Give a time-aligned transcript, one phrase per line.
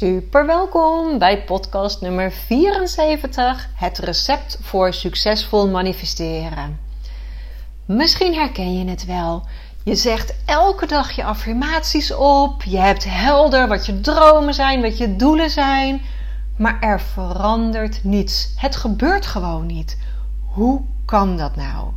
[0.00, 6.80] Super welkom bij podcast nummer 74, het recept voor succesvol manifesteren.
[7.84, 9.46] Misschien herken je het wel.
[9.84, 14.98] Je zegt elke dag je affirmaties op, je hebt helder wat je dromen zijn, wat
[14.98, 16.02] je doelen zijn,
[16.56, 18.52] maar er verandert niets.
[18.56, 19.98] Het gebeurt gewoon niet.
[20.52, 21.92] Hoe kan dat nou?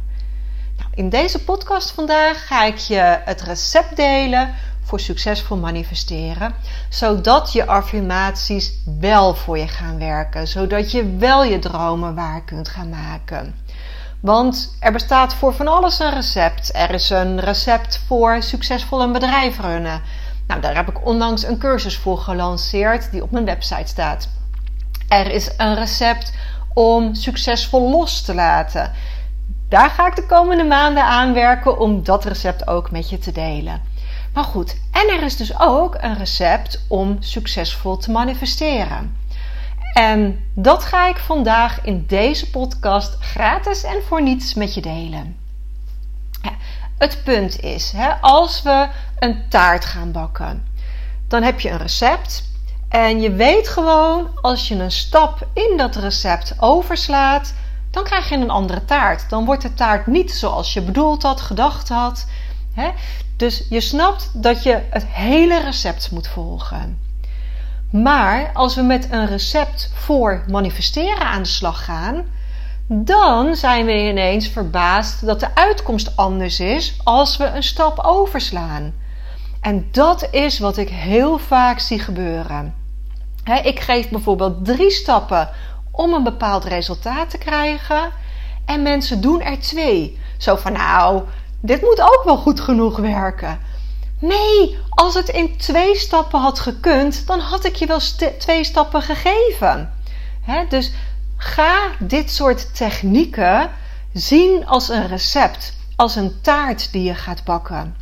[0.77, 4.53] nou in deze podcast vandaag ga ik je het recept delen
[4.83, 6.53] voor succesvol manifesteren,
[6.89, 12.67] zodat je affirmaties wel voor je gaan werken, zodat je wel je dromen waar kunt
[12.67, 13.55] gaan maken.
[14.19, 16.75] Want er bestaat voor van alles een recept.
[16.75, 20.01] Er is een recept voor succesvol een bedrijf runnen.
[20.47, 24.29] Nou, daar heb ik onlangs een cursus voor gelanceerd die op mijn website staat.
[25.07, 26.33] Er is een recept
[26.73, 28.91] om succesvol los te laten.
[29.69, 33.31] Daar ga ik de komende maanden aan werken om dat recept ook met je te
[33.31, 33.81] delen.
[34.33, 39.17] Maar goed, en er is dus ook een recept om succesvol te manifesteren.
[39.93, 45.37] En dat ga ik vandaag in deze podcast gratis en voor niets met je delen.
[46.97, 48.87] Het punt is, als we
[49.19, 50.67] een taart gaan bakken,
[51.27, 52.51] dan heb je een recept.
[52.89, 57.53] En je weet gewoon, als je een stap in dat recept overslaat,
[57.91, 59.29] dan krijg je een andere taart.
[59.29, 62.25] Dan wordt de taart niet zoals je bedoeld had, gedacht had.
[62.73, 62.89] Hè?
[63.37, 66.99] Dus je snapt dat je het hele recept moet volgen.
[67.91, 72.25] Maar als we met een recept voor manifesteren aan de slag gaan,
[72.87, 78.93] dan zijn we ineens verbaasd dat de uitkomst anders is als we een stap overslaan.
[79.61, 82.75] En dat is wat ik heel vaak zie gebeuren.
[83.63, 85.49] ik geef bijvoorbeeld drie stappen
[85.91, 88.11] om een bepaald resultaat te krijgen.
[88.65, 90.19] En mensen doen er twee.
[90.37, 91.23] Zo van nou,
[91.65, 93.59] dit moet ook wel goed genoeg werken.
[94.19, 97.99] Nee, als het in twee stappen had gekund, dan had ik je wel
[98.39, 99.93] twee stappen gegeven.
[100.69, 100.91] dus
[101.37, 103.69] ga dit soort technieken
[104.13, 107.95] zien als een recept, als een taart die je gaat bakken.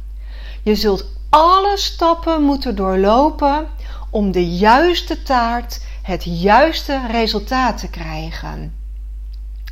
[0.64, 3.68] Je zult alle stappen moeten doorlopen
[4.10, 8.81] om de juiste taart, het juiste resultaat te krijgen.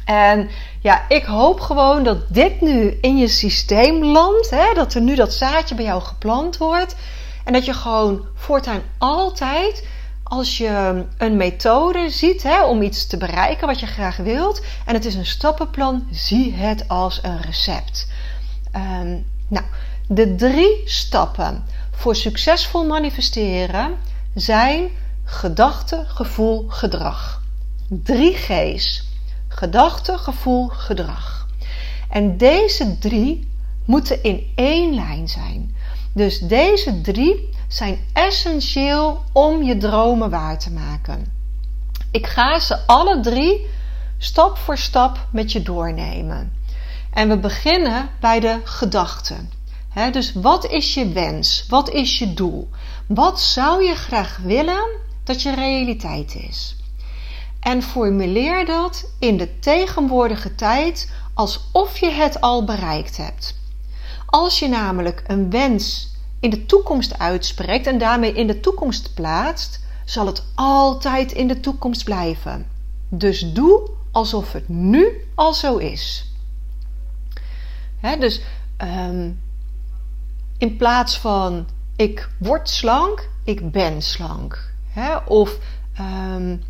[0.09, 0.49] En
[0.81, 4.49] ja, ik hoop gewoon dat dit nu in je systeem landt.
[4.49, 4.73] Hè?
[4.73, 6.95] Dat er nu dat zaadje bij jou geplant wordt.
[7.43, 9.87] En dat je gewoon voortaan altijd,
[10.23, 14.61] als je een methode ziet hè, om iets te bereiken wat je graag wilt.
[14.85, 18.07] En het is een stappenplan, zie het als een recept.
[18.75, 19.65] Um, nou,
[20.07, 23.97] de drie stappen voor succesvol manifesteren
[24.35, 24.89] zijn
[25.23, 27.41] gedachte, gevoel, gedrag.
[27.87, 29.07] Drie G's.
[29.59, 31.47] Gedachte, gevoel, gedrag.
[32.09, 33.47] En deze drie
[33.85, 35.75] moeten in één lijn zijn.
[36.13, 41.25] Dus deze drie zijn essentieel om je dromen waar te maken.
[42.11, 43.67] Ik ga ze alle drie
[44.17, 46.53] stap voor stap met je doornemen.
[47.13, 49.35] En we beginnen bij de gedachte.
[50.11, 51.65] dus wat is je wens?
[51.67, 52.69] Wat is je doel?
[53.07, 54.87] Wat zou je graag willen
[55.23, 56.78] dat je realiteit is?
[57.59, 63.57] En formuleer dat in de tegenwoordige tijd alsof je het al bereikt hebt.
[64.25, 69.79] Als je namelijk een wens in de toekomst uitspreekt en daarmee in de toekomst plaatst,
[70.05, 72.67] zal het altijd in de toekomst blijven.
[73.09, 76.33] Dus doe alsof het nu al zo is.
[78.19, 78.41] dus
[78.77, 79.41] um,
[80.57, 84.73] in plaats van ik word slank, ik ben slank.
[85.27, 85.57] of
[85.99, 86.63] um,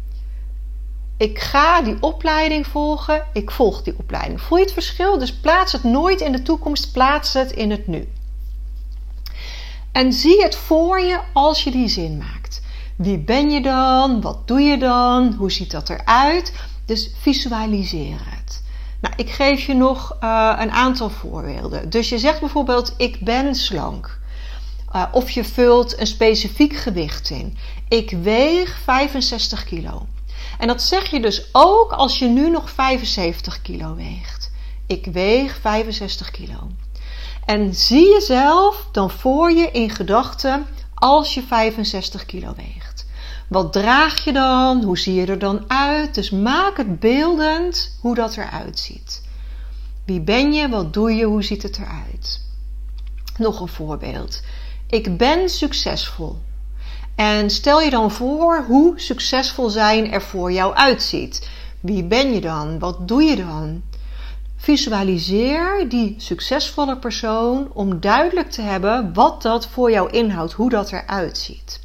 [1.20, 4.42] ik ga die opleiding volgen, ik volg die opleiding.
[4.42, 5.18] Voel je het verschil?
[5.18, 8.10] Dus plaats het nooit in de toekomst, plaats het in het nu.
[9.92, 12.62] En zie het voor je als je die zin maakt.
[12.96, 14.22] Wie ben je dan?
[14.22, 15.34] Wat doe je dan?
[15.34, 16.54] Hoe ziet dat eruit?
[16.86, 18.64] Dus visualiseer het.
[19.02, 21.90] Nou, ik geef je nog uh, een aantal voorbeelden.
[21.90, 24.20] Dus je zegt bijvoorbeeld: Ik ben slank.
[24.96, 27.58] Uh, of je vult een specifiek gewicht in.
[27.88, 30.08] Ik weeg 65 kilo.
[30.58, 34.52] En dat zeg je dus ook als je nu nog 75 kilo weegt.
[34.88, 36.68] Ik weeg 65 kilo.
[37.46, 43.06] En zie jezelf dan voor je in gedachten als je 65 kilo weegt.
[43.48, 44.84] Wat draag je dan?
[44.84, 46.16] Hoe zie je er dan uit?
[46.16, 49.22] Dus maak het beeldend hoe dat eruit ziet.
[50.06, 50.70] Wie ben je?
[50.70, 51.26] Wat doe je?
[51.26, 52.42] Hoe ziet het eruit?
[53.38, 54.42] Nog een voorbeeld.
[54.88, 56.38] Ik ben succesvol.
[57.20, 61.50] En stel je dan voor hoe succesvol zijn er voor jou uitziet.
[61.80, 62.80] Wie ben je dan?
[62.80, 63.82] Wat doe je dan?
[64.56, 70.92] Visualiseer die succesvolle persoon om duidelijk te hebben wat dat voor jou inhoudt, hoe dat
[70.92, 71.82] eruit ziet.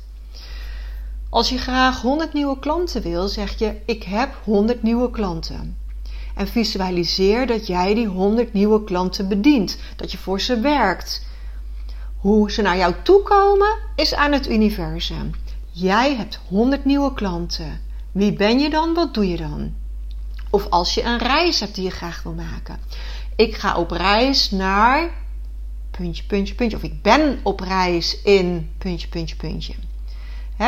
[1.31, 5.77] Als je graag 100 nieuwe klanten wil, zeg je: Ik heb 100 nieuwe klanten.
[6.35, 11.27] En visualiseer dat jij die 100 nieuwe klanten bedient, dat je voor ze werkt.
[12.25, 15.31] Hoe ze naar jou toe komen is aan het universum.
[15.71, 17.81] Jij hebt 100 nieuwe klanten.
[18.13, 18.95] Wie ben je dan?
[18.95, 19.75] Wat doe je dan?
[20.51, 22.79] Of als je een reis hebt die je graag wil maken.
[23.37, 25.11] Ik ga op reis naar
[25.91, 26.77] puntje, puntje, puntje.
[26.77, 29.75] Of ik ben op reis in puntje, puntje, puntje.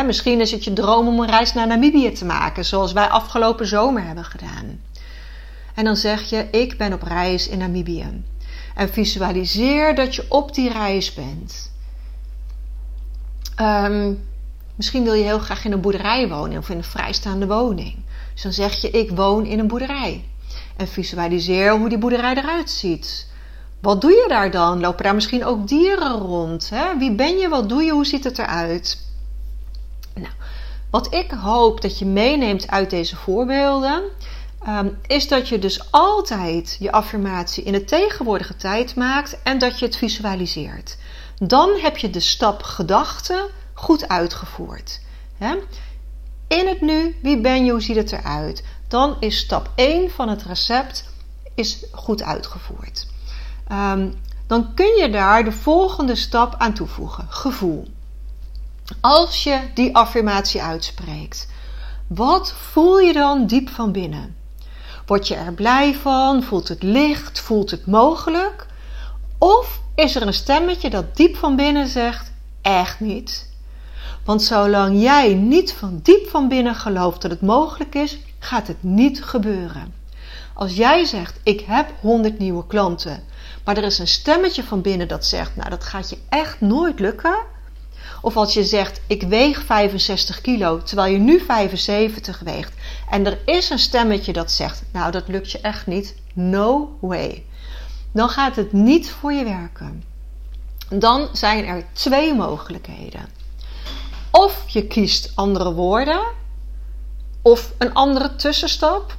[0.06, 3.66] misschien is het je droom om een reis naar Namibië te maken, zoals wij afgelopen
[3.66, 4.80] zomer hebben gedaan.
[5.74, 8.22] En dan zeg je: Ik ben op reis in Namibië.
[8.76, 11.72] En visualiseer dat je op die reis bent.
[13.54, 14.12] Ehm,
[14.74, 17.94] misschien wil je heel graag in een boerderij wonen of in een vrijstaande woning.
[18.32, 20.24] Dus dan zeg je: Ik woon in een boerderij.
[20.76, 23.26] En visualiseer hoe die boerderij eruit ziet.
[23.80, 24.80] Wat doe je daar dan?
[24.80, 26.70] Lopen daar misschien ook dieren rond?
[26.70, 26.98] Hè?
[26.98, 27.48] Wie ben je?
[27.48, 27.92] Wat doe je?
[27.92, 28.98] Hoe ziet het eruit?
[30.14, 30.34] Nou,
[30.90, 34.02] wat ik hoop dat je meeneemt uit deze voorbeelden,
[34.66, 39.78] Ehm, is dat je dus altijd je affirmatie in de tegenwoordige tijd maakt en dat
[39.78, 40.96] je het visualiseert.
[41.38, 45.00] Dan heb je de stap gedachte goed uitgevoerd.
[46.48, 48.64] In het nu, wie ben je, hoe ziet het eruit?
[48.88, 51.04] Dan is stap 1 van het recept
[51.54, 53.06] is goed uitgevoerd.
[53.68, 54.10] Ehm,
[54.46, 57.88] dan kun je daar de volgende stap aan toevoegen: gevoel.
[59.00, 61.48] Als je die affirmatie uitspreekt,
[62.06, 64.44] wat voel je dan diep van binnen?
[65.06, 66.42] Word je er blij van?
[66.42, 67.40] Voelt het licht?
[67.40, 68.66] Voelt het mogelijk?
[69.38, 72.32] Of is er een stemmetje dat diep van binnen zegt:
[72.62, 73.54] echt niet?
[74.24, 78.82] Want zolang jij niet van diep van binnen gelooft dat het mogelijk is, gaat het
[78.82, 79.94] niet gebeuren.
[80.54, 83.24] Als jij zegt: Ik heb 100 nieuwe klanten,
[83.64, 87.00] maar er is een stemmetje van binnen dat zegt: Nou, dat gaat je echt nooit
[87.00, 87.36] lukken
[88.26, 92.72] of als je zegt, ik weeg 65 kilo, terwijl je nu 75 weegt.
[93.10, 96.14] En er is een stemmetje dat zegt, nou dat lukt je echt niet.
[96.32, 97.44] No way.
[98.12, 100.04] Dan gaat het niet voor je werken.
[100.88, 103.28] Dan zijn er twee mogelijkheden.
[104.30, 106.20] Of je kiest andere woorden,
[107.42, 109.14] of een andere tussenstap.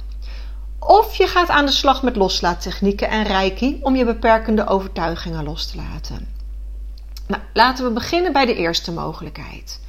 [0.78, 5.66] Of je gaat aan de slag met loslaattechnieken en reiki om je beperkende overtuigingen los
[5.66, 6.37] te laten.
[7.28, 9.80] Nou, laten we beginnen bij de eerste mogelijkheid.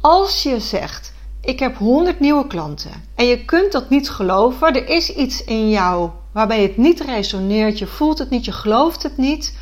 [0.00, 4.88] Als je zegt: Ik heb 100 nieuwe klanten en je kunt dat niet geloven, er
[4.88, 9.16] is iets in jou waarbij het niet resoneert, je voelt het niet, je gelooft het
[9.16, 9.58] niet,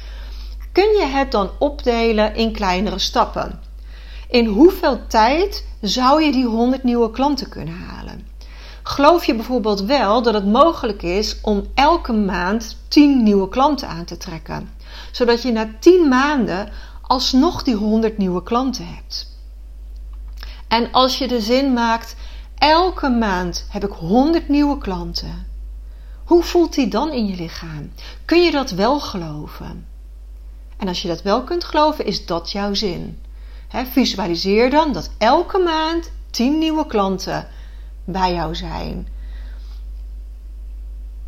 [0.72, 3.60] kun je het dan opdelen in kleinere stappen.
[4.28, 8.26] In hoeveel tijd zou je die 100 nieuwe klanten kunnen halen?
[8.82, 14.04] Geloof je bijvoorbeeld wel dat het mogelijk is om elke maand 10 nieuwe klanten aan
[14.04, 14.70] te trekken?
[15.14, 16.68] Zodat je na 10 maanden
[17.02, 19.32] alsnog die 100 nieuwe klanten hebt.
[20.68, 22.16] En als je de zin maakt,
[22.54, 25.46] elke maand heb ik 100 nieuwe klanten.
[26.24, 27.92] Hoe voelt die dan in je lichaam?
[28.24, 29.86] Kun je dat wel geloven?
[30.76, 33.18] En als je dat wel kunt geloven, is dat jouw zin.
[33.68, 37.48] visualiseer dan dat elke maand 10 nieuwe klanten
[38.04, 39.08] bij jou zijn.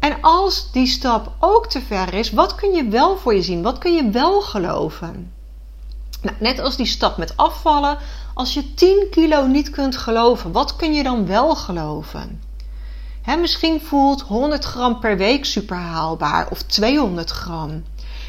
[0.07, 3.63] En als die stap ook te ver is, wat kun je wel voor je zien?
[3.63, 5.33] Wat kun je wel geloven?
[6.23, 7.99] Nou, net als die stap met afvallen,
[8.35, 12.43] als je 10 kilo niet kunt geloven, wat kun je dan wel geloven?
[13.39, 17.85] misschien voelt 100 gram per week super haalbaar of 200 gram.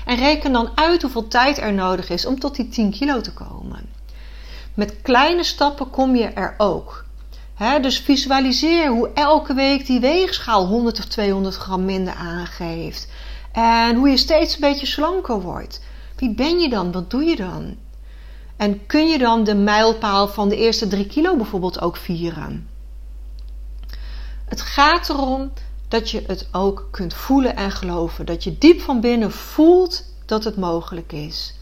[0.06, 3.34] En reken dan uit hoeveel tijd er nodig is om tot die 10 kilo te
[3.34, 3.90] komen.
[4.74, 7.06] Met kleine stappen kom je er ook
[7.58, 13.08] dus visualiseer hoe elke week die weegschaal 100 of 200 gram minder aangeeft.
[13.52, 15.82] En hoe je steeds een beetje slanker wordt.
[16.16, 16.92] Wie ben je dan?
[16.92, 17.76] Wat doe je dan?
[18.58, 22.70] En kun je dan de mijlpaal van de eerste 3 kilo bijvoorbeeld ook vieren?
[24.46, 25.52] Het gaat erom
[25.88, 28.26] dat je het ook kunt voelen en geloven.
[28.26, 31.54] Dat je diep van binnen voelt dat het mogelijk is.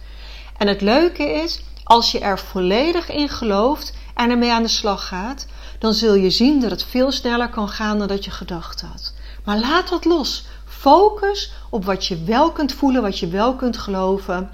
[0.58, 5.07] En het leuke is, als je er volledig in gelooft en ermee aan de slag
[5.07, 5.45] gaat,
[5.79, 9.13] dan zul je zien dat het veel sneller kan gaan dan dat je gedacht had.
[9.43, 10.45] Maar laat dat los.
[10.65, 14.50] Focus op wat je wel kunt voelen, wat je wel kunt geloven.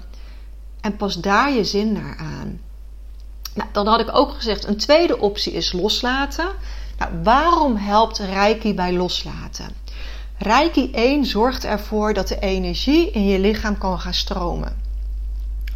[0.80, 2.60] En pas daar je zin naar aan.
[3.54, 6.48] Nou, dan had ik ook gezegd, een tweede optie is loslaten.
[6.98, 9.66] Nou, waarom helpt Reiki bij loslaten?
[10.38, 14.76] Reiki 1 zorgt ervoor dat de energie in je lichaam kan gaan stromen.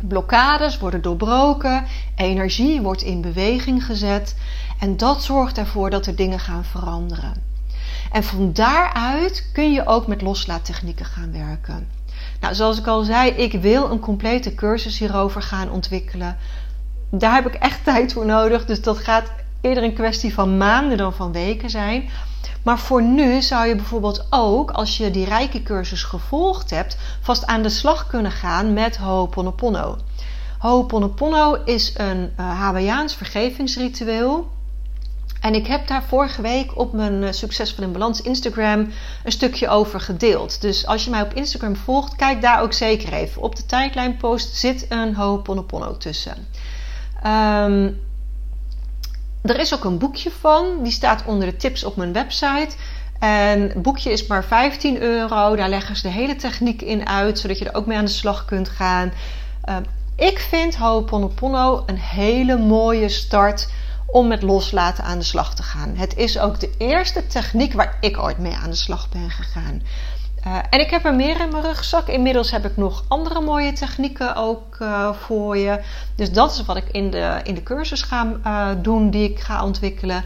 [0.01, 1.85] Blokkades worden doorbroken,
[2.17, 4.37] energie wordt in beweging gezet
[4.81, 7.35] en dat zorgt ervoor dat er dingen gaan veranderen.
[8.13, 11.89] En van daaruit kun je ook met loslaattechnieken gaan werken.
[12.41, 16.37] Nou, zoals ik al zei, ik wil een complete cursus hierover gaan ontwikkelen.
[17.11, 20.97] Daar heb ik echt tijd voor nodig, dus dat gaat eerder een kwestie van maanden
[20.97, 22.09] dan van weken zijn.
[22.67, 27.47] Maar voor nu zou je bijvoorbeeld ook, als je die rijke cursus gevolgd hebt, vast
[27.47, 29.97] aan de slag kunnen gaan met Ho'oponopono.
[30.59, 34.49] Ho'oponopono is een uh, Hawaiiaans vergevingsritueel.
[35.41, 38.89] En ik heb daar vorige week op mijn uh, Succesvol in Balans Instagram
[39.25, 40.61] een stukje over gedeeld.
[40.61, 43.43] Dus als je mij op Instagram volgt, kijk daar ook zeker even.
[43.43, 46.47] Op de tijdlijn post zit een Ho'oponopono tussen.
[47.27, 48.06] Um,
[49.47, 52.77] er is ook een boekje van, die staat onder de tips op mijn website.
[53.19, 55.57] En het boekje is maar 15 euro.
[55.57, 58.11] Daar leggen ze de hele techniek in uit, zodat je er ook mee aan de
[58.11, 59.13] slag kunt gaan.
[59.69, 59.77] Uh,
[60.17, 63.69] ik vind Ho'oponopono een hele mooie start
[64.07, 65.95] om met loslaten aan de slag te gaan.
[65.97, 69.83] Het is ook de eerste techniek waar ik ooit mee aan de slag ben gegaan.
[70.47, 72.09] Uh, en ik heb er meer in mijn rugzak.
[72.09, 75.81] Inmiddels heb ik nog andere mooie technieken ook uh, voor je.
[76.15, 79.41] Dus dat is wat ik in de, in de cursus ga uh, doen, die ik
[79.41, 80.25] ga ontwikkelen.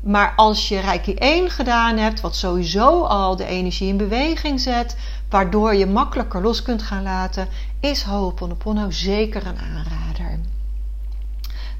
[0.00, 4.96] Maar als je Reiki 1 gedaan hebt, wat sowieso al de energie in beweging zet,
[5.28, 7.48] waardoor je makkelijker los kunt gaan laten,
[7.80, 10.38] is Ho'oponopono zeker een aanrader.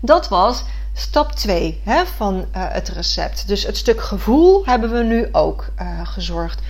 [0.01, 3.49] Dat was stap 2 hè, van het recept.
[3.49, 5.69] Dus het stuk gevoel hebben we nu ook
[6.05, 6.63] gezorgd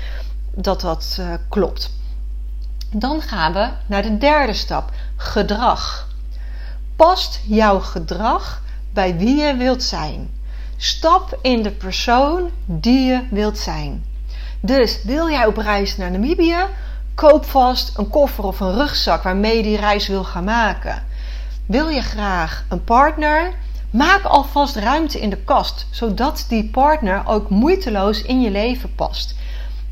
[0.63, 1.93] dat dat uh, klopt.
[2.93, 6.09] Dan gaan we naar de derde stap: gedrag.
[6.97, 8.63] Past jouw gedrag
[8.93, 10.31] bij wie je wilt zijn?
[10.77, 14.05] Stap in de persoon die je wilt zijn.
[14.61, 16.65] Dus wil jij op reis naar Namibië?
[17.15, 21.03] Koop vast een koffer of een rugzak waarmee je die reis wil gaan maken.
[21.67, 23.53] Wil je graag een partner?
[23.91, 29.35] Maak alvast ruimte in de kast, zodat die partner ook moeiteloos in je leven past.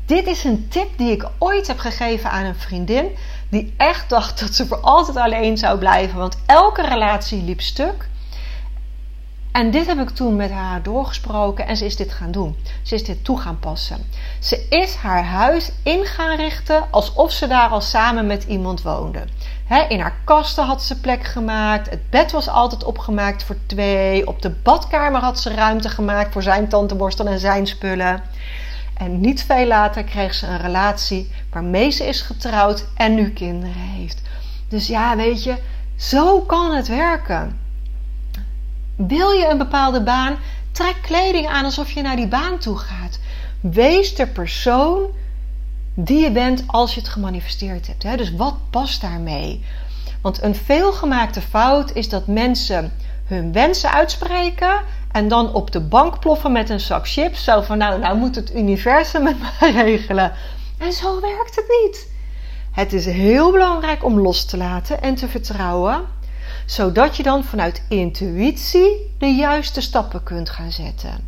[0.09, 3.05] Dit is een tip die ik ooit heb gegeven aan een vriendin
[3.49, 8.07] die echt dacht dat ze voor altijd alleen zou blijven, want elke relatie liep stuk.
[9.51, 12.55] En dit heb ik toen met haar doorgesproken en ze is dit gaan doen.
[12.81, 14.05] Ze is dit toe gaan passen.
[14.39, 19.23] Ze is haar huis in gaan richten alsof ze daar al samen met iemand woonde.
[19.89, 21.89] in haar kasten had ze plek gemaakt.
[21.89, 24.27] Het bed was altijd opgemaakt voor twee.
[24.27, 28.23] Op de badkamer had ze ruimte gemaakt voor zijn tandeborstel en zijn spullen.
[28.99, 33.75] En niet veel later kreeg ze een relatie waarmee ze is getrouwd en nu kinderen
[33.75, 34.21] heeft.
[34.67, 35.55] Dus ja, weet je,
[35.95, 37.59] zo kan het werken.
[38.95, 40.35] Wil je een bepaalde baan?
[40.71, 43.19] Trek kleding aan alsof je naar die baan toe gaat.
[43.61, 45.01] Wees de persoon
[45.93, 48.17] die je bent als je het gemanifesteerd hebt.
[48.17, 49.65] Dus wat past daarmee?
[50.21, 52.91] Want een veelgemaakte fout is dat mensen
[53.25, 57.43] hun wensen uitspreken en dan op de bank ploffen met een zak chips.
[57.43, 60.31] Zo van, nou, nou moet het universum het maar regelen.
[60.77, 62.07] En zo werkt het niet.
[62.71, 66.01] Het is heel belangrijk om los te laten en te vertrouwen,
[66.65, 71.27] zodat je dan vanuit intuïtie de juiste stappen kunt gaan zetten.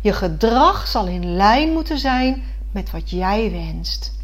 [0.00, 4.17] Je gedrag zal in lijn moeten zijn met wat jij wenst.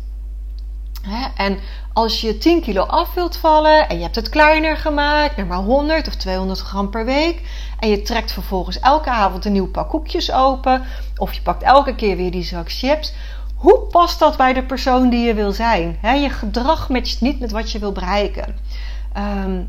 [1.36, 1.58] En
[1.92, 5.58] als je 10 kilo af wilt vallen en je hebt het kleiner gemaakt, naar maar
[5.58, 7.40] 100 of 200 gram per week,
[7.78, 10.82] en je trekt vervolgens elke avond een nieuw pak koekjes open,
[11.16, 13.14] of je pakt elke keer weer die zak chips,
[13.54, 15.98] hoe past dat bij de persoon die je wil zijn?
[16.02, 18.56] je gedrag matcht niet met wat je wil bereiken.
[19.12, 19.60] Ehm,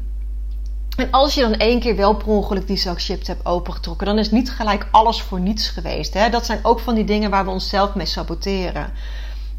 [0.97, 4.19] en als je dan één keer wel per ongeluk die zak chips hebt opengetrokken, dan
[4.19, 6.31] is niet gelijk alles voor niets geweest.
[6.31, 8.93] Dat zijn ook van die dingen waar we onszelf mee saboteren.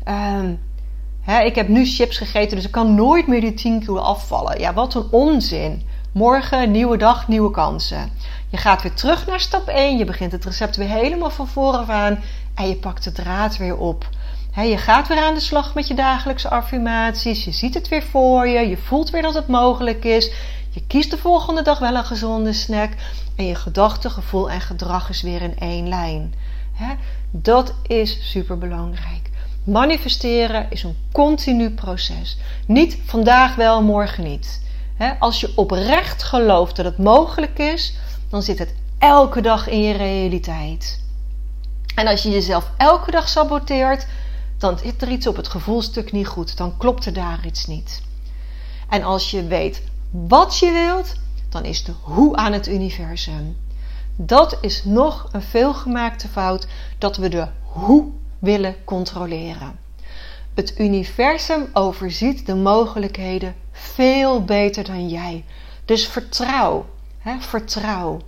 [0.08, 0.58] Um,
[1.26, 4.60] ik heb nu chips gegeten, dus ik kan nooit meer die 10 kilo afvallen.
[4.60, 5.82] Ja, wat een onzin.
[6.12, 8.10] Morgen, nieuwe dag, nieuwe kansen.
[8.48, 9.98] Je gaat weer terug naar stap 1.
[9.98, 12.18] Je begint het recept weer helemaal van voren aan.
[12.54, 14.08] En je pakt de draad weer op.
[14.54, 17.44] je gaat weer aan de slag met je dagelijkse affirmaties.
[17.44, 18.68] Je ziet het weer voor je.
[18.68, 20.32] Je voelt weer dat het mogelijk is.
[20.70, 22.90] Je kiest de volgende dag wel een gezonde snack.
[23.36, 26.34] En je gedachte, gevoel en gedrag is weer in één lijn.
[27.30, 29.25] dat is super belangrijk.
[29.66, 32.38] Manifesteren is een continu proces.
[32.66, 34.62] Niet vandaag wel, morgen niet.
[35.18, 37.94] Als je oprecht gelooft dat het mogelijk is,
[38.28, 41.00] dan zit het elke dag in je realiteit.
[41.94, 44.06] En als je jezelf elke dag saboteert,
[44.58, 46.56] dan zit er iets op het gevoelstuk niet goed.
[46.56, 48.02] Dan klopt er daar iets niet.
[48.88, 51.14] En als je weet wat je wilt,
[51.48, 53.56] dan is de hoe aan het universum.
[54.16, 56.66] Dat is nog een veelgemaakte fout
[56.98, 59.78] dat we de hoe willen controleren.
[60.54, 65.44] Het universum overziet de mogelijkheden veel beter dan jij.
[65.84, 66.86] Dus vertrouw.
[67.18, 68.20] Hè, vertrouw.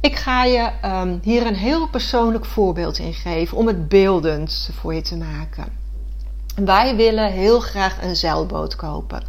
[0.00, 4.94] Ik ga je um, hier een heel persoonlijk voorbeeld in geven om het beeldend voor
[4.94, 5.72] je te maken.
[6.54, 9.22] Wij willen heel graag een zeilboot kopen.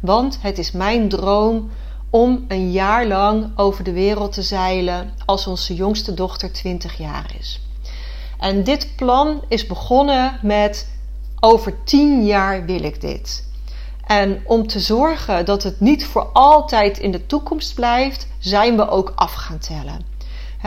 [0.00, 1.70] Want het is mijn droom
[2.10, 7.34] om een jaar lang over de wereld te zeilen als onze jongste dochter 20 jaar
[7.38, 7.60] is.
[8.44, 10.88] En dit plan is begonnen met
[11.40, 13.48] over 10 jaar wil ik dit.
[14.06, 18.88] En om te zorgen dat het niet voor altijd in de toekomst blijft, zijn we
[18.88, 20.04] ook af gaan tellen.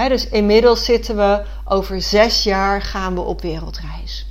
[0.09, 4.25] dus inmiddels zitten we over zes jaar gaan we op wereldreis.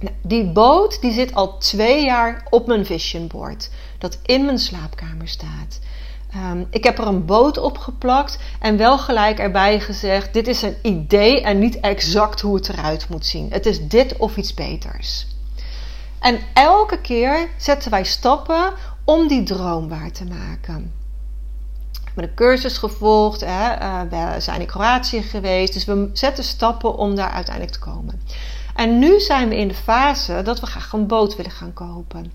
[0.00, 4.58] Nou, die boot die zit al twee jaar op mijn vision board, dat in mijn
[4.58, 5.80] slaapkamer staat.
[6.36, 10.62] Um, ik heb er een boot op geplakt en wel gelijk erbij gezegd: dit is
[10.62, 13.50] een idee en niet exact hoe het eruit moet zien.
[13.50, 15.26] Het is dit of iets beters.
[16.20, 18.72] En elke keer zetten wij stappen
[19.04, 20.92] om die droom waar te maken.
[21.92, 26.44] We hebben een cursus gevolgd, hè, eh, we zijn in Kroatië geweest, dus we zetten
[26.44, 28.20] stappen om daar uiteindelijk te komen.
[28.74, 32.32] En nu zijn we in de fase dat we graag een boot willen gaan kopen.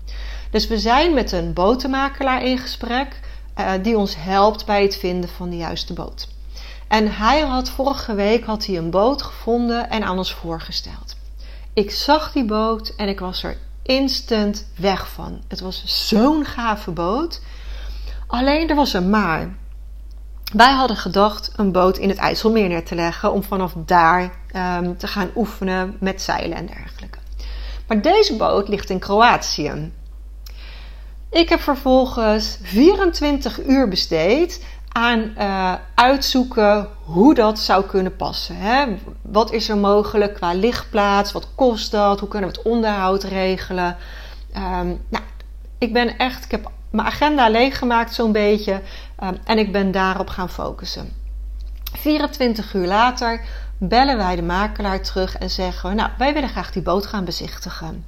[0.50, 3.20] Dus we zijn met een botenmakelaar in gesprek
[3.60, 6.28] uh, die ons helpt bij het vinden van de juiste boot.
[6.88, 11.16] En hij had vorige week had hij een boot gevonden en aan ons voorgesteld.
[11.72, 15.40] Ik zag die boot en ik was er instant weg van.
[15.48, 17.40] Het was zo'n gave boot.
[18.26, 19.56] Alleen er was een maar.
[20.52, 24.22] Wij hadden gedacht een boot in het IJsselmeer neer te leggen om vanaf daar
[24.82, 27.18] um, te gaan oefenen met zeilen en dergelijke.
[27.86, 29.92] Maar deze boot ligt in Kroatië.
[31.30, 38.56] Ik heb vervolgens 24 uur besteed aan uh, uitzoeken hoe dat zou kunnen passen.
[38.56, 38.86] Hè?
[39.22, 41.32] Wat is er mogelijk qua lichtplaats?
[41.32, 42.20] Wat kost dat?
[42.20, 43.96] Hoe kunnen we het onderhoud regelen?
[44.56, 45.24] Um, nou,
[45.78, 48.80] ik ben echt, ik heb mijn agenda leeggemaakt zo'n beetje
[49.22, 51.12] um, en ik ben daarop gaan focussen.
[51.92, 53.40] 24 uur later
[53.78, 58.04] bellen wij de makelaar terug en zeggen nou, wij willen graag die boot gaan bezichtigen.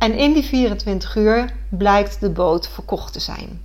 [0.00, 3.62] En in die 24 uur blijkt de boot verkocht te zijn.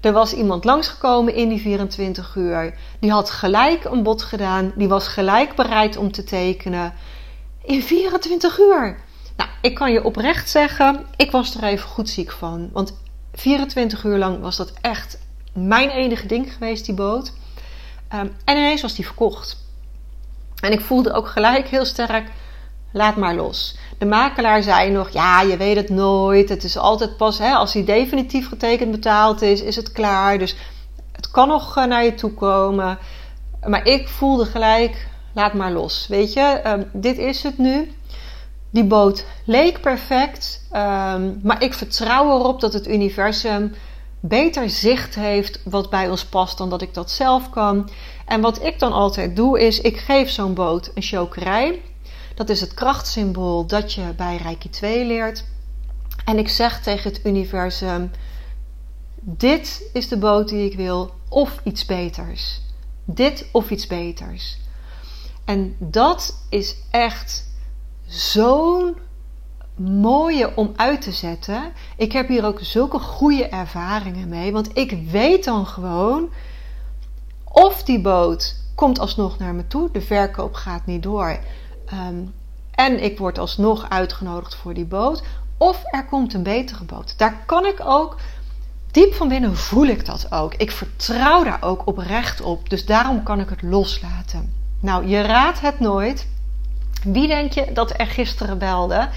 [0.00, 2.74] Er was iemand langsgekomen in die 24 uur.
[3.00, 4.72] Die had gelijk een bod gedaan.
[4.76, 6.92] Die was gelijk bereid om te tekenen.
[7.64, 8.98] In 24 uur.
[9.36, 12.70] Nou, ik kan je oprecht zeggen, ik was er even goed ziek van.
[12.72, 12.96] Want
[13.32, 15.18] 24 uur lang was dat echt
[15.52, 17.32] mijn enige ding geweest, die boot.
[18.14, 19.64] Um, en ineens was die verkocht.
[20.60, 22.30] En ik voelde ook gelijk heel sterk,
[22.92, 23.76] laat maar los.
[23.98, 26.48] De makelaar zei nog: Ja, je weet het nooit.
[26.48, 30.38] Het is altijd pas hè, als hij definitief getekend betaald is, is het klaar.
[30.38, 30.56] Dus
[31.12, 32.98] het kan nog eh, naar je toe komen.
[33.66, 36.06] Maar ik voelde gelijk: laat maar los.
[36.08, 37.92] Weet je, um, dit is het nu.
[38.70, 43.74] Die boot leek perfect, um, maar ik vertrouw erop dat het universum
[44.20, 47.88] beter zicht heeft wat bij ons past dan dat ik dat zelf kan.
[48.26, 51.80] En wat ik dan altijd doe is, ik geef zo'n boot een chokerij
[52.38, 55.44] dat is het krachtsymbool dat je bij Reiki 2 leert.
[56.24, 58.10] En ik zeg tegen het universum:
[59.20, 62.60] Dit is de boot die ik wil, of iets beters.
[63.04, 64.58] Dit of iets beters.
[65.44, 67.48] En dat is echt
[68.06, 68.96] zo'n
[69.76, 71.72] mooie om uit te zetten.
[71.96, 74.52] Ik heb hier ook zulke goede ervaringen mee.
[74.52, 76.30] Want ik weet dan gewoon
[77.44, 79.88] of die boot komt alsnog naar me toe.
[79.92, 81.38] De verkoop gaat niet door.
[81.90, 82.16] Ehm,
[82.70, 85.22] en ik word alsnog uitgenodigd voor die boot.
[85.56, 87.14] Of er komt een betere boot.
[87.18, 88.16] Daar kan ik ook,
[88.90, 90.54] diep van binnen voel ik dat ook.
[90.54, 92.70] Ik vertrouw daar ook oprecht op.
[92.70, 94.52] Dus daarom kan ik het loslaten.
[94.80, 96.28] Nou, je raadt het nooit.
[97.02, 99.08] Wie denk je dat er gisteren belde?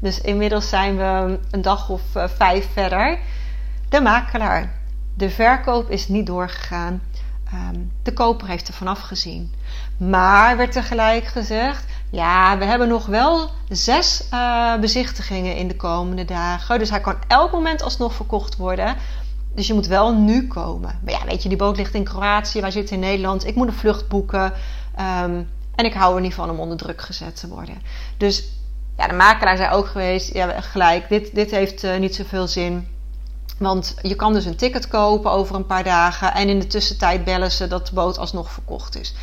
[0.00, 3.18] Dus inmiddels zijn we een dag of eh, vijf verder.
[3.88, 4.72] De makelaar.
[5.14, 7.02] De verkoop is niet doorgegaan.
[7.52, 9.54] Ehm, de koper heeft er vanaf gezien.
[9.96, 16.24] Maar werd tegelijk gezegd: ja, we hebben nog wel zes uh, bezichtigingen in de komende
[16.24, 16.78] dagen.
[16.78, 18.96] Dus hij kan elk moment alsnog verkocht worden.
[19.54, 20.98] Dus je moet wel nu komen.
[21.04, 23.46] Maar ja, weet je, die boot ligt in Kroatië, wij zitten in Nederland.
[23.46, 24.52] Ik moet een vlucht boeken.
[25.24, 27.82] Um, en ik hou er niet van om onder druk gezet te worden.
[28.16, 28.44] Dus
[28.96, 32.88] ja, de makelaar zei ook geweest, ja, gelijk, dit, dit heeft uh, niet zoveel zin.
[33.58, 36.34] Want je kan dus een ticket kopen over een paar dagen.
[36.34, 39.14] En in de tussentijd bellen ze dat de boot alsnog verkocht is.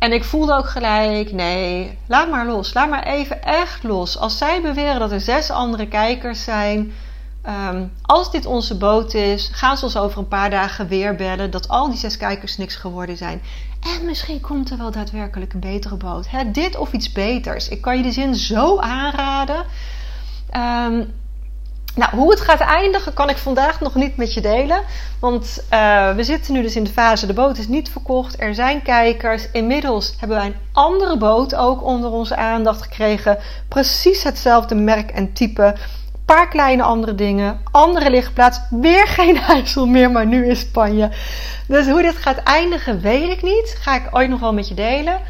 [0.00, 2.74] En ik voelde ook gelijk, nee, laat maar los.
[2.74, 4.18] Laat maar even echt los.
[4.18, 6.92] Als zij beweren dat er zes andere kijkers zijn,
[7.42, 11.50] ehm, als dit onze boot is, gaan ze ons over een paar dagen weer bellen
[11.50, 13.42] dat al die zes kijkers niks geworden zijn.
[13.80, 16.28] En misschien komt er wel daadwerkelijk een betere boot.
[16.52, 17.68] dit of iets beters.
[17.68, 19.64] Ik kan je die zin zo aanraden.
[20.56, 21.12] Um,
[21.94, 24.82] nou, hoe het gaat eindigen kan ik vandaag nog niet met je delen.
[25.20, 28.40] Want uh, we zitten nu dus in de fase, de boot is niet verkocht.
[28.40, 29.50] Er zijn kijkers.
[29.52, 33.38] Inmiddels hebben wij een andere boot ook onder onze aandacht gekregen.
[33.68, 35.76] Precies hetzelfde merk en type.
[36.24, 37.60] Paar kleine andere dingen.
[37.70, 38.60] Andere lichtplaats.
[38.70, 41.10] Weer geen IJssel meer, maar nu in Spanje.
[41.68, 43.76] Dus hoe dit gaat eindigen weet ik niet.
[43.80, 45.20] Ga ik ooit nog wel met je delen.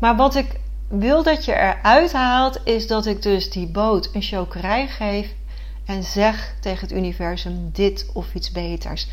[0.00, 0.46] Maar wat ik
[0.88, 5.36] wil dat je eruit haalt, is dat ik dus die boot een chokerij geef
[5.88, 9.08] en zeg tegen het universum dit of iets beters.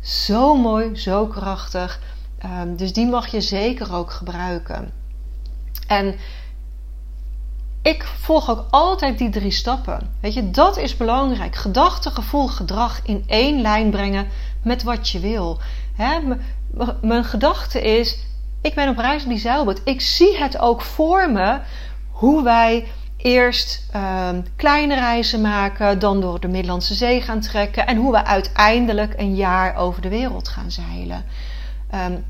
[0.00, 2.00] Zo mooi, zo krachtig.
[2.44, 4.92] Um, dus die mag je zeker ook gebruiken.
[5.86, 6.14] En
[7.82, 10.14] ik volg ook altijd die drie stappen.
[10.20, 11.54] Weet je, dat is belangrijk.
[11.54, 14.26] Gedachte, gevoel, gedrag in één lijn brengen
[14.62, 15.58] met wat je wil.
[17.00, 18.18] mijn gedachte is:
[18.60, 19.80] ik ben op reis op die zeilboot.
[19.84, 21.60] Ik zie het ook voor me
[22.10, 22.86] hoe wij
[23.26, 28.24] eerst uh, kleine reizen maken, dan door de Middellandse Zee gaan trekken en hoe we
[28.24, 31.24] uiteindelijk een jaar over de wereld gaan zeilen.
[31.94, 32.24] Um,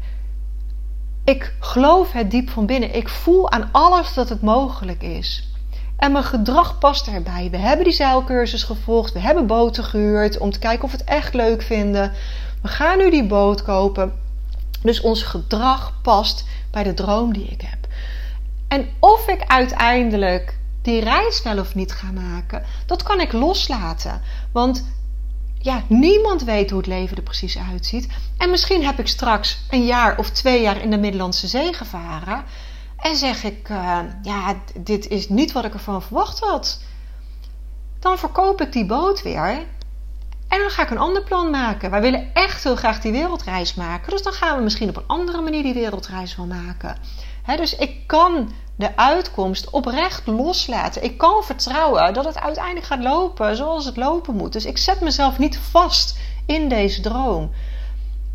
[1.25, 2.95] ik geloof het diep van binnen.
[2.95, 5.49] Ik voel aan alles dat het mogelijk is.
[5.97, 7.49] En mijn gedrag past erbij.
[7.51, 9.13] We hebben die zeilcursus gevolgd.
[9.13, 12.13] We hebben boten gehuurd om te kijken of we het echt leuk vinden.
[12.63, 14.13] We gaan nu die boot kopen.
[14.83, 17.87] Dus ons gedrag past bij de droom die ik heb.
[18.69, 24.21] En of ik uiteindelijk die reis wel of niet ga maken, dat kan ik loslaten.
[24.53, 24.85] Want
[25.59, 28.09] ja, niemand weet hoe het leven er precies uitziet.
[28.39, 32.45] En misschien heb ik straks een jaar of twee jaar in de Middellandse Zee gevaren.
[32.97, 36.81] En zeg ik, uh, ja, dit is niet wat ik ervan verwacht had.
[37.99, 39.67] Dan verkoop ik die boot weer.
[40.49, 41.91] En dan ga ik een ander plan maken.
[41.91, 44.11] Wij willen echt heel graag die wereldreis maken.
[44.11, 46.97] Dus dan gaan we misschien op een andere manier die wereldreis wel maken.
[47.47, 51.05] Dus ik kan de uitkomst oprecht loslaten.
[51.05, 54.53] Ik kan vertrouwen dat het uiteindelijk gaat lopen zoals het lopen moet.
[54.53, 57.51] Dus ik zet mezelf niet vast in deze droom.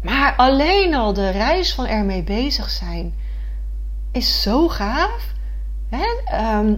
[0.03, 3.13] Maar alleen al de reis van ermee bezig zijn
[4.11, 5.29] is zo gaaf.
[6.25, 6.73] Ehm,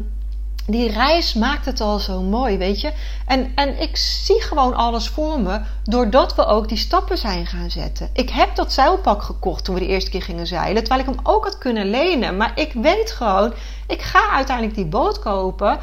[0.65, 2.93] die reis maakt het al zo mooi, weet je.
[3.25, 7.69] En, en ik zie gewoon alles voor me, doordat we ook die stappen zijn gaan
[7.69, 8.09] zetten.
[8.13, 11.25] Ik heb dat zeilpak gekocht toen we de eerste keer gingen zeilen, terwijl ik hem
[11.25, 12.37] ook had kunnen lenen.
[12.37, 13.53] Maar ik weet gewoon,
[13.87, 15.79] ik ga uiteindelijk die boot kopen.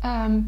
[0.00, 0.38] Ehm,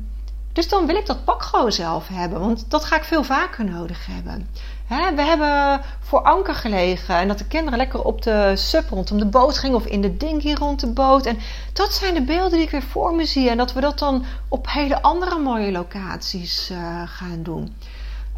[0.52, 3.64] dus dan wil ik dat pak gewoon zelf hebben, want dat ga ik veel vaker
[3.64, 4.48] nodig hebben
[4.88, 9.26] we hebben voor anker gelegen en dat de kinderen lekker op de sub rondom de
[9.26, 11.26] boot gingen of in de dinghy rond de boot.
[11.26, 11.38] En
[11.72, 14.24] dat zijn de beelden die ik weer voor me zie en dat we dat dan
[14.48, 17.76] op hele andere mooie locaties uh, gaan doen.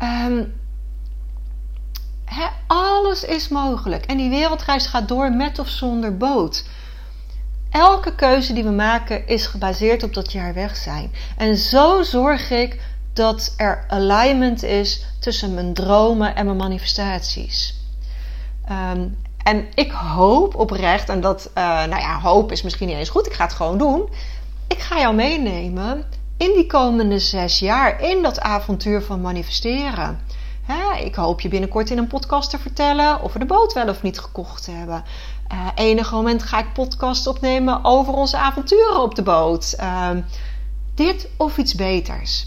[0.03, 0.55] Um,
[2.67, 6.65] alles is mogelijk en die wereldreis gaat door met of zonder boot.
[7.71, 11.13] Elke keuze die we maken is gebaseerd op dat jaar weg zijn.
[11.37, 12.81] En zo zorg ik
[13.17, 17.75] dat er alignment is tussen mijn dromen en mijn manifestaties.
[18.65, 19.09] Ehm,
[19.43, 23.27] en ik hoop oprecht, en dat, uh, nou ja, hoop is misschien niet eens goed,
[23.27, 24.09] ik ga het gewoon doen.
[24.69, 26.05] Ik ga jou meenemen
[26.37, 30.21] in die komende zes jaar in dat avontuur van manifesteren.
[31.05, 34.03] ik hoop je binnenkort in een podcast te vertellen of we de boot wel of
[34.03, 35.05] niet gekocht hebben.
[35.53, 39.75] Uh, enige moment ga ik podcast opnemen over onze avonturen op de boot.
[39.77, 40.21] Ehm,
[40.95, 42.47] dit of iets beters.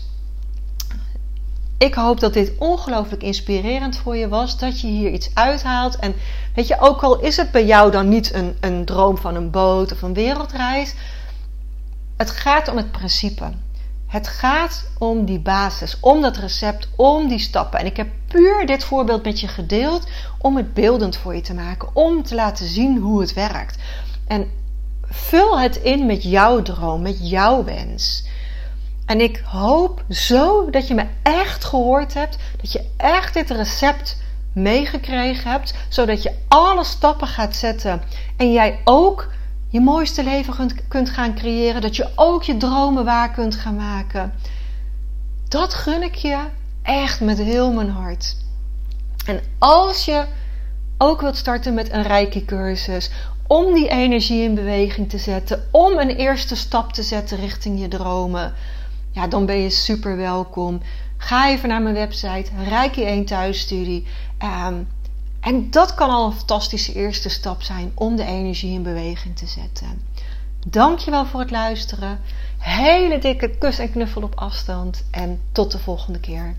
[1.80, 4.58] Ik hoop dat dit ongelooflijk inspirerend voor je was.
[4.58, 5.96] Dat je hier iets uithaalt.
[5.96, 6.16] En
[6.56, 9.52] weet je, ook al is het bij jou dan niet een, een droom van een
[9.52, 10.94] boot of een wereldreis.
[12.18, 13.52] Het gaat om het principe.
[14.08, 17.80] Het gaat om die basis, om dat recept, om die stappen.
[17.80, 20.08] En ik heb puur dit voorbeeld met je gedeeld
[20.40, 21.90] om het beeldend voor je te maken.
[21.94, 23.78] Om te laten zien hoe het werkt.
[24.28, 24.52] En
[25.04, 28.28] vul het in met jouw droom, met jouw wens.
[29.10, 34.18] En ik hoop zo dat je me echt gehoord hebt, dat je echt dit recept
[34.54, 38.02] meegekregen hebt, zodat je alle stappen gaat zetten
[38.38, 39.32] en jij ook
[39.68, 44.34] je mooiste leven kunt, gaan creëren, dat je ook je dromen waar kunt gaan maken.
[45.48, 46.38] Dat gun ik je
[46.82, 48.36] echt met heel mijn hart.
[49.26, 50.26] En als je
[50.98, 53.12] ook wilt starten met een rijke cursus,
[53.48, 57.88] om die energie in beweging te zetten, om een eerste stap te zetten richting je
[57.88, 58.54] dromen
[59.12, 60.82] ja, dan ben je super welkom.
[61.18, 64.06] Ga even naar mijn website, Reiki 1 Thuisstudie.
[64.44, 64.88] Um,
[65.40, 69.48] En dat kan al een fantastische eerste stap zijn om de energie in beweging te
[69.48, 70.02] zetten.
[70.68, 72.20] Dankjewel voor het luisteren.
[72.58, 75.04] Hele dikke kus en knuffel op afstand.
[75.12, 76.56] En tot de volgende keer.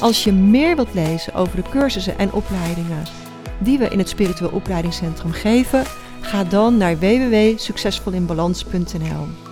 [0.00, 3.04] Als je meer wilt lezen over de cursussen en opleidingen
[3.58, 5.84] die we in het Spiritueel Opleidingscentrum geven,
[6.20, 9.45] ga dan naar www.succesvolinbalans.nl.